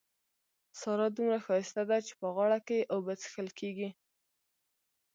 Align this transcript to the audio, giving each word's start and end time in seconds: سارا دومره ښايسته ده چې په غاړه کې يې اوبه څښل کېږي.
سارا 0.81 1.07
دومره 1.15 1.37
ښايسته 1.45 1.83
ده 1.89 1.97
چې 2.07 2.13
په 2.19 2.27
غاړه 2.35 2.59
کې 2.67 2.75
يې 2.81 2.89
اوبه 2.93 3.13
څښل 3.21 3.49
کېږي. 3.59 3.89